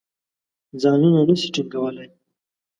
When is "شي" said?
1.39-1.47